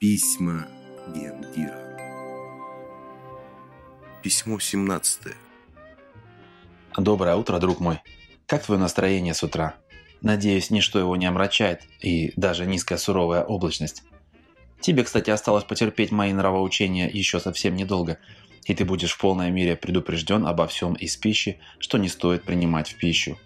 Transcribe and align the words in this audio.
Письма 0.00 0.68
Гендира. 1.08 1.76
Письмо 4.22 4.60
17. 4.60 5.34
Доброе 6.96 7.34
утро, 7.34 7.58
друг 7.58 7.80
мой. 7.80 7.98
Как 8.46 8.62
твое 8.62 8.80
настроение 8.80 9.34
с 9.34 9.42
утра? 9.42 9.74
Надеюсь, 10.22 10.70
ничто 10.70 11.00
его 11.00 11.16
не 11.16 11.26
омрачает, 11.26 11.82
и 12.00 12.32
даже 12.36 12.64
низкая 12.64 12.96
суровая 12.96 13.42
облачность. 13.42 14.04
Тебе, 14.80 15.02
кстати, 15.02 15.30
осталось 15.30 15.64
потерпеть 15.64 16.12
мои 16.12 16.32
нравоучения 16.32 17.10
еще 17.10 17.40
совсем 17.40 17.74
недолго, 17.74 18.18
и 18.66 18.76
ты 18.76 18.84
будешь 18.84 19.14
в 19.14 19.18
полной 19.18 19.50
мере 19.50 19.74
предупрежден 19.74 20.46
обо 20.46 20.68
всем 20.68 20.94
из 20.94 21.16
пищи, 21.16 21.58
что 21.80 21.98
не 21.98 22.08
стоит 22.08 22.44
принимать 22.44 22.90
в 22.90 22.98
пищу. 22.98 23.36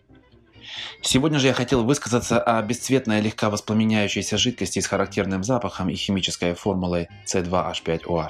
Сегодня 1.00 1.38
же 1.38 1.48
я 1.48 1.52
хотел 1.52 1.84
высказаться 1.84 2.40
о 2.40 2.60
бесцветной 2.62 3.20
легко 3.20 3.50
воспламеняющейся 3.50 4.36
жидкости 4.36 4.78
с 4.78 4.86
характерным 4.86 5.44
запахом 5.44 5.88
и 5.88 5.94
химической 5.94 6.54
формулой 6.54 7.08
C2H5OH. 7.26 8.28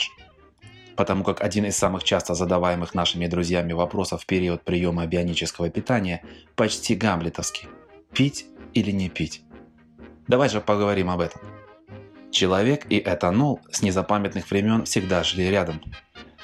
Потому 0.97 1.25
как 1.25 1.43
один 1.43 1.65
из 1.65 1.77
самых 1.77 2.05
часто 2.05 2.35
задаваемых 2.35 2.95
нашими 2.95 3.27
друзьями 3.27 3.73
вопросов 3.73 4.23
в 4.23 4.27
период 4.27 4.63
приема 4.63 5.07
бионического 5.07 5.71
питания 5.71 6.23
почти 6.55 6.95
гамлетовский. 6.95 7.69
Пить 8.13 8.47
или 8.75 8.91
не 8.91 9.09
пить? 9.09 9.43
Давай 10.29 10.49
же 10.49 10.61
поговорим 10.61 11.11
об 11.11 11.21
этом. 11.21 11.41
Человек 12.31 12.87
и 12.91 12.99
этанол 12.99 13.61
с 13.71 13.83
незапамятных 13.83 14.51
времен 14.51 14.85
всегда 14.85 15.23
жили 15.23 15.45
рядом. 15.45 15.83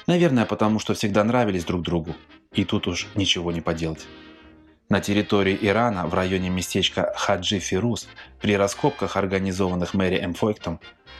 Наверное, 0.07 0.45
потому 0.45 0.79
что 0.79 0.93
всегда 0.93 1.23
нравились 1.23 1.65
друг 1.65 1.81
другу. 1.81 2.15
И 2.53 2.65
тут 2.65 2.87
уж 2.87 3.07
ничего 3.15 3.51
не 3.51 3.61
поделать. 3.61 4.05
На 4.89 5.01
территории 5.01 5.55
Ирана, 5.61 6.07
в 6.07 6.15
районе 6.15 6.49
местечка 6.49 7.13
Хаджи 7.15 7.59
Фирус, 7.59 8.07
при 8.41 8.57
раскопках, 8.57 9.17
организованных 9.17 9.93
Мэри 9.93 10.17
М. 10.17 10.35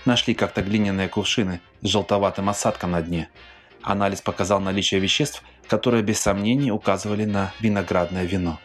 Нашли 0.05 0.33
как-то 0.33 0.63
глиняные 0.63 1.07
кувшины 1.07 1.61
с 1.81 1.87
желтоватым 1.87 2.49
осадком 2.49 2.91
на 2.91 3.03
дне. 3.03 3.29
Анализ 3.83 4.21
показал 4.21 4.59
наличие 4.59 4.99
веществ, 4.99 5.44
которые 5.67 6.02
без 6.02 6.19
сомнений 6.19 6.71
указывали 6.71 7.25
на 7.25 7.53
виноградное 7.59 8.25
вино. 8.25 8.59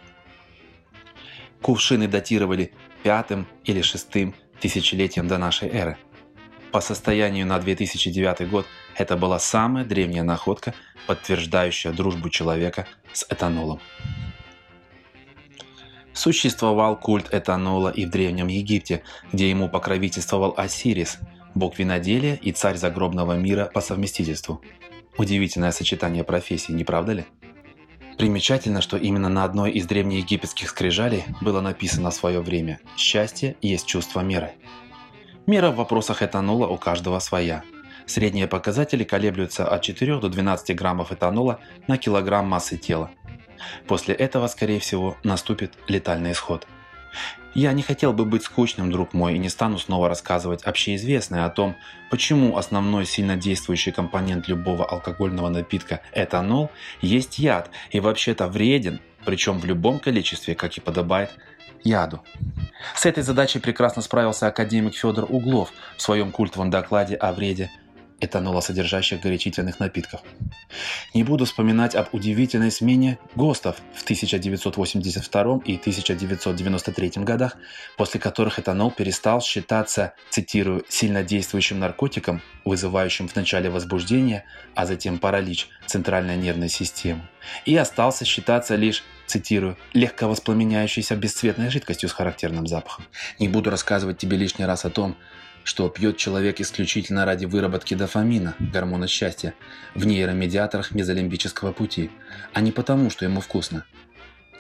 Кувшины 1.61 2.09
датировали 2.09 2.73
пятым 3.03 3.47
или 3.65 3.83
шестым 3.83 4.35
тысячелетием 4.59 5.29
до 5.29 5.37
нашей 5.37 5.69
эры. 5.69 5.99
По 6.73 6.81
состоянию 6.81 7.47
на 7.47 7.59
2009 7.59 8.49
год 8.49 8.65
это 8.95 9.19
была 9.19 9.39
самая 9.39 9.85
древняя 9.85 10.25
находка, 10.25 10.73
подтверждающая 11.07 11.93
дружбу 11.93 12.31
человека 12.31 12.87
с 13.13 13.27
этанолом. 13.29 13.81
Существовал 16.15 16.97
культ 16.97 17.35
этанола 17.35 17.89
и 17.89 18.07
в 18.07 18.11
Древнем 18.11 18.47
Египте, 18.47 19.03
где 19.33 19.51
ему 19.51 19.69
покровительствовал 19.69 20.55
Осирис, 20.57 21.19
бог 21.57 21.79
виноделия 21.79 22.37
и 22.37 22.53
царь 22.53 22.77
загробного 22.77 23.33
мира 23.33 23.69
по 23.75 23.81
совместительству. 23.81 24.63
Удивительное 25.19 25.73
сочетание 25.73 26.23
профессий, 26.23 26.73
не 26.73 26.85
правда 26.85 27.13
ли? 27.13 27.25
Примечательно, 28.17 28.81
что 28.81 28.97
именно 28.97 29.29
на 29.29 29.43
одной 29.43 29.73
из 29.73 29.87
древнеегипетских 29.87 30.71
скрижалей 30.71 31.25
было 31.41 31.61
написано 31.61 32.11
в 32.11 32.15
свое 32.15 32.41
время 32.41 32.79
«Счастье 32.97 33.57
есть 33.61 33.87
чувство 33.87 34.21
меры». 34.21 34.53
Мера 35.47 35.73
в 35.73 35.77
вопросах 35.77 36.23
этанола 36.23 36.69
у 36.69 36.77
каждого 36.77 37.19
своя. 37.19 37.65
Средние 38.07 38.47
показатели 38.47 39.03
колеблются 39.03 39.67
от 39.67 39.83
4 39.83 40.21
до 40.21 40.29
12 40.29 40.77
граммов 40.77 41.11
этанола 41.11 41.59
на 41.89 41.99
килограмм 41.99 42.47
массы 42.47 42.77
тела– 42.77 43.11
После 43.87 44.15
этого, 44.15 44.47
скорее 44.47 44.81
всего, 44.81 45.17
наступит 45.23 45.75
летальный 45.89 46.33
исход. 46.33 46.67
Я 47.55 47.73
не 47.73 47.83
хотел 47.83 48.13
бы 48.13 48.25
быть 48.25 48.43
скучным, 48.43 48.91
друг 48.91 49.13
мой, 49.13 49.35
и 49.35 49.39
не 49.39 49.49
стану 49.49 49.79
снова 49.79 50.09
рассказывать 50.09 50.65
общеизвестное 50.65 51.47
о 51.47 51.51
том, 51.51 51.77
почему 52.11 52.57
основной 52.57 53.07
сильно 53.07 53.37
действующий 53.37 53.93
компонент 53.93 54.49
любого 54.49 54.85
алкогольного 54.85 55.49
напитка– 55.49 56.01
этанол, 56.13 56.71
есть 57.01 57.39
яд 57.39 57.71
и 57.91 58.01
вообще-то 58.01 58.49
вреден, 58.49 59.01
причем 59.25 59.61
в 59.61 59.65
любом 59.65 60.01
количестве, 60.01 60.57
как 60.57 60.77
и 60.77 60.81
подобает 60.81 61.31
яду. 61.85 62.25
С 62.97 63.07
этой 63.07 63.23
задачей 63.23 63.61
прекрасно 63.61 64.03
справился 64.03 64.49
академик 64.49 64.97
Федор 64.97 65.27
Углов 65.29 65.71
в 65.97 66.03
своем 66.03 66.33
культовом 66.33 66.71
докладе 66.71 67.15
о 67.15 67.33
вреде 67.33 67.71
этанолосодержащих 68.21 69.21
горячительных 69.21 69.81
напитков. 69.81 70.23
Не 71.15 71.25
буду 71.25 71.45
вспоминать 71.45 71.95
об 71.95 72.13
удивительной 72.13 72.71
смене 72.71 73.19
ГОСТов 73.35 73.77
в 73.95 74.03
1982 74.03 75.61
и 75.65 75.77
1993 75.77 77.13
годах, 77.17 77.57
после 77.97 78.21
которых 78.21 78.59
этанол 78.59 78.91
перестал 78.91 79.41
считаться, 79.41 80.15
цитирую, 80.31 80.85
сильнодействующим 80.89 81.79
наркотиком, 81.79 82.41
вызывающим 82.65 83.27
вначале 83.27 83.71
возбуждение, 83.71 84.45
а 84.75 84.87
затем 84.87 85.19
паралич 85.19 85.69
центральной 85.87 86.37
нервной 86.37 86.69
системы, 86.69 87.29
и 87.65 87.77
остался 87.77 88.25
считаться 88.25 88.77
лишь 88.77 89.05
цитирую, 89.27 89.77
легко 89.93 90.27
воспламеняющейся 90.27 91.17
бесцветной 91.17 91.71
жидкостью 91.71 92.09
с 92.09 92.13
характерным 92.13 92.67
запахом. 92.67 93.05
Не 93.39 93.49
буду 93.49 93.71
рассказывать 93.71 94.19
тебе 94.19 94.37
лишний 94.37 94.65
раз 94.65 94.85
о 94.85 94.91
том, 94.91 95.17
что 95.65 95.89
пьет 95.89 96.17
человек 96.19 96.61
исключительно 96.61 97.25
ради 97.25 97.47
выработки 97.47 97.95
дофамина, 97.95 98.55
гормона 98.61 99.09
счастья, 99.09 99.55
в 99.95 100.07
нейромедиаторах 100.07 100.93
мезолимбического 100.93 101.73
пути, 101.73 102.11
а 102.53 102.61
не 102.61 102.71
потому, 102.71 103.11
что 103.11 103.25
ему 103.25 103.41
вкусно. 103.41 103.85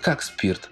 Как 0.00 0.22
спирт, 0.22 0.70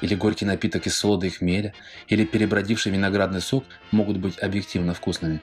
или 0.00 0.14
горький 0.14 0.46
напиток 0.46 0.86
из 0.86 0.96
соды 0.96 1.26
и 1.26 1.30
хмеля, 1.30 1.74
или 2.08 2.24
перебродивший 2.24 2.92
виноградный 2.92 3.40
сок 3.40 3.64
могут 3.90 4.16
быть 4.18 4.38
объективно 4.38 4.94
вкусными. 4.94 5.40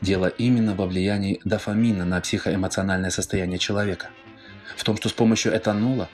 Дело 0.00 0.26
именно 0.26 0.74
во 0.74 0.86
влиянии 0.86 1.40
дофамина 1.44 2.04
на 2.04 2.20
психоэмоциональное 2.20 3.10
состояние 3.10 3.58
человека. 3.58 4.10
В 4.76 4.84
том, 4.84 4.96
что 4.96 5.08
с 5.08 5.12
помощью 5.12 5.56
этанола 5.56 6.08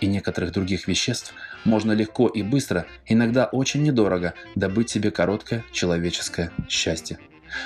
и 0.00 0.06
некоторых 0.06 0.52
других 0.52 0.88
веществ 0.88 1.34
можно 1.64 1.92
легко 1.92 2.28
и 2.28 2.42
быстро, 2.42 2.86
иногда 3.06 3.46
очень 3.46 3.82
недорого, 3.82 4.34
добыть 4.54 4.90
себе 4.90 5.10
короткое 5.10 5.64
человеческое 5.72 6.52
счастье. 6.68 7.18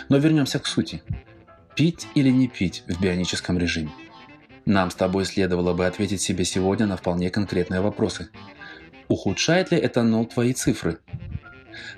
Но 0.08 0.18
вернемся 0.18 0.58
к 0.58 0.66
сути. 0.66 1.02
Пить 1.74 2.06
или 2.14 2.30
не 2.30 2.48
пить 2.48 2.84
в 2.86 3.00
бионическом 3.00 3.58
режиме? 3.58 3.90
Нам 4.64 4.90
с 4.90 4.94
тобой 4.94 5.24
следовало 5.24 5.74
бы 5.74 5.86
ответить 5.86 6.20
себе 6.20 6.44
сегодня 6.44 6.86
на 6.86 6.96
вполне 6.96 7.30
конкретные 7.30 7.80
вопросы. 7.80 8.28
Ухудшает 9.08 9.72
ли 9.72 9.78
этанол 9.84 10.26
твои 10.26 10.52
цифры? 10.52 10.98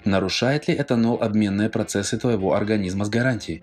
Нарушает 0.05 0.69
ли 0.69 0.75
этанол 0.75 1.23
обменные 1.23 1.69
процессы 1.69 2.19
твоего 2.19 2.55
организма 2.55 3.05
с 3.05 3.11
гарантией? 3.11 3.63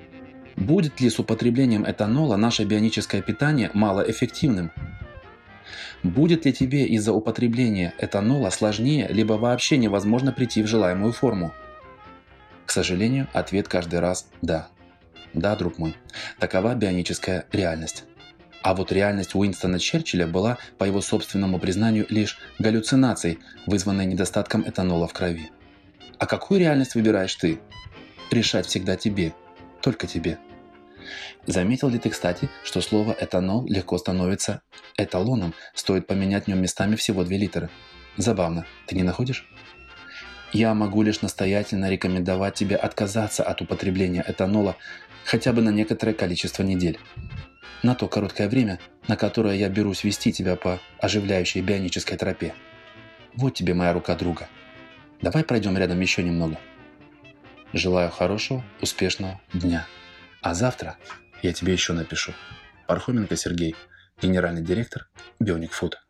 Будет 0.56 1.00
ли 1.00 1.10
с 1.10 1.18
употреблением 1.18 1.90
этанола 1.90 2.36
наше 2.36 2.64
бионическое 2.64 3.22
питание 3.22 3.72
малоэффективным? 3.74 4.72
Будет 6.04 6.46
ли 6.46 6.54
тебе 6.54 6.86
из-за 6.86 7.14
употребления 7.14 7.94
этанола 7.98 8.50
сложнее, 8.50 9.08
либо 9.10 9.34
вообще 9.34 9.78
невозможно 9.78 10.32
прийти 10.32 10.64
в 10.64 10.68
желаемую 10.68 11.14
форму? 11.14 11.54
К 12.66 12.72
сожалению, 12.72 13.28
ответ 13.34 13.68
каждый 13.68 14.00
раз 14.00 14.28
«да». 14.42 14.70
Да, 15.34 15.56
друг 15.56 15.78
мой, 15.78 15.96
такова 16.40 16.76
бионическая 16.76 17.46
реальность. 17.52 18.04
А 18.62 18.76
вот 18.76 18.92
реальность 18.92 19.34
Уинстона 19.34 19.80
Черчилля 19.80 20.28
была, 20.28 20.58
по 20.78 20.84
его 20.84 21.02
собственному 21.02 21.58
признанию, 21.60 22.06
лишь 22.10 22.38
галлюцинацией, 22.60 23.40
вызванной 23.66 24.06
недостатком 24.06 24.68
этанола 24.68 25.08
в 25.08 25.14
крови. 25.14 25.50
А 26.20 26.28
какую 26.28 26.60
реальность 26.60 26.94
выбираешь 26.94 27.34
ты? 27.36 27.60
Решать 28.30 28.68
всегда 28.68 28.96
тебе. 28.96 29.34
Только 29.82 30.06
тебе. 30.06 30.38
Заметил 31.48 31.90
ли 31.90 32.00
ты, 32.00 32.10
кстати, 32.10 32.50
что 32.64 32.82
слово 32.82 33.16
«этанол» 33.20 33.66
легко 33.68 33.98
становится 33.98 34.62
эталоном, 34.98 35.54
стоит 35.74 36.08
поменять 36.08 36.46
в 36.46 36.48
нем 36.48 36.62
местами 36.62 36.96
всего 36.96 37.24
две 37.24 37.38
литеры? 37.38 37.70
Забавно, 38.18 38.66
ты 38.88 38.96
не 38.96 39.04
находишь? 39.04 39.48
Я 40.54 40.74
могу 40.74 41.02
лишь 41.02 41.22
настоятельно 41.22 41.90
рекомендовать 41.90 42.56
тебе 42.56 42.76
отказаться 42.76 43.44
от 43.44 43.62
употребления 43.62 44.24
этанола 44.28 44.76
хотя 45.24 45.54
бы 45.54 45.62
на 45.62 45.70
некоторое 45.70 46.14
количество 46.14 46.64
недель. 46.64 47.00
На 47.84 47.96
то 47.96 48.08
короткое 48.08 48.50
время, 48.50 48.80
на 49.08 49.16
которое 49.16 49.56
я 49.56 49.70
берусь 49.70 50.04
вести 50.04 50.32
тебя 50.32 50.56
по 50.56 50.80
оживляющей 51.00 51.62
бионической 51.62 52.18
тропе. 52.18 52.54
Вот 53.34 53.54
тебе 53.54 53.74
моя 53.74 53.94
рука 53.94 54.16
друга. 54.16 54.50
Давай 55.22 55.44
пройдем 55.44 55.78
рядом 55.78 56.00
еще 56.02 56.22
немного. 56.22 56.60
Желаю 57.74 58.12
хорошего, 58.12 58.64
успешного 58.82 59.40
дня. 59.54 59.88
А 60.42 60.56
завтра 60.56 60.98
я 61.44 61.54
тебе 61.54 61.74
еще 61.74 61.94
напишу. 61.94 62.34
Пархоменко 62.88 63.36
Сергей, 63.36 63.76
генеральный 64.22 64.64
директор 64.64 65.08
Бионик 65.40 65.72
Фуд. 65.72 66.02